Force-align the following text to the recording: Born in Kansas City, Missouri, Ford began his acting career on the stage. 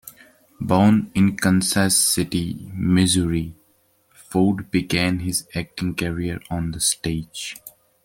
Born 0.59 1.11
in 1.13 1.37
Kansas 1.37 1.95
City, 1.95 2.71
Missouri, 2.73 3.53
Ford 4.11 4.71
began 4.71 5.19
his 5.19 5.47
acting 5.53 5.93
career 5.93 6.39
on 6.49 6.71
the 6.71 6.79
stage. 6.79 7.55